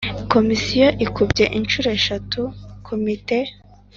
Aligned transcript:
Komisiyo 0.33 0.87
ikubye 1.05 1.45
inshuro 1.57 1.87
eshatu 1.99 2.41
komite. 2.87 3.37